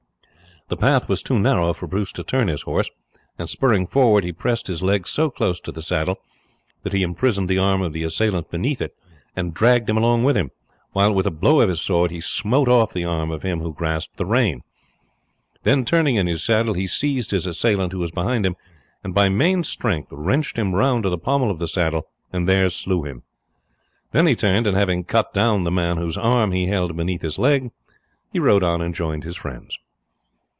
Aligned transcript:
The 0.67 0.77
path 0.77 1.09
was 1.09 1.21
too 1.21 1.37
narrow 1.37 1.73
for 1.73 1.85
Bruce 1.85 2.13
to 2.13 2.23
turn 2.23 2.47
his 2.47 2.61
horse, 2.61 2.89
and 3.37 3.49
spurring 3.49 3.87
forward 3.87 4.23
he 4.23 4.31
pressed 4.31 4.67
his 4.67 4.81
leg 4.81 5.05
so 5.05 5.29
close 5.29 5.59
to 5.59 5.71
the 5.73 5.81
saddle 5.81 6.17
that 6.83 6.93
he 6.93 7.03
imprisoned 7.03 7.49
the 7.49 7.57
arm 7.57 7.81
of 7.81 7.91
the 7.91 8.03
assailant 8.03 8.49
beneath 8.49 8.81
it 8.81 8.95
and 9.35 9.53
dragged 9.53 9.89
him 9.89 9.97
along 9.97 10.23
with 10.23 10.37
him, 10.37 10.49
while 10.93 11.13
with 11.13 11.27
a 11.27 11.31
blow 11.31 11.59
of 11.59 11.67
his 11.67 11.81
sword 11.81 12.09
he 12.09 12.21
smote 12.21 12.69
off 12.69 12.93
the 12.93 13.03
arm 13.03 13.31
of 13.31 13.43
him 13.43 13.59
who 13.59 13.73
grasped 13.73 14.15
the 14.15 14.25
rein. 14.25 14.61
Then, 15.63 15.83
turning 15.83 16.15
in 16.15 16.27
his 16.27 16.41
saddle, 16.41 16.73
he 16.73 16.87
seized 16.87 17.31
his 17.31 17.45
assailant 17.45 17.91
who 17.91 17.99
was 17.99 18.11
behind 18.11 18.45
him 18.45 18.55
and 19.03 19.13
by 19.13 19.27
main 19.27 19.65
strength 19.65 20.07
wrenched 20.13 20.57
him 20.57 20.73
round 20.73 21.03
to 21.03 21.09
the 21.09 21.17
pommel 21.17 21.51
of 21.51 21.59
the 21.59 21.67
saddle 21.67 22.07
and 22.31 22.47
there 22.47 22.69
slew 22.69 23.03
him. 23.03 23.23
Then 24.13 24.25
he 24.25 24.37
turned 24.37 24.65
and 24.67 24.77
having 24.77 25.03
cut 25.03 25.33
down 25.33 25.65
the 25.65 25.69
man 25.71 25.97
whose 25.97 26.17
arm 26.17 26.53
he 26.53 26.67
held 26.67 26.95
beneath 26.95 27.23
his 27.23 27.37
leg, 27.37 27.71
he 28.31 28.39
rode 28.39 28.63
on 28.63 28.79
and 28.81 28.95
joined 28.95 29.25
his 29.25 29.35
friends. 29.35 29.77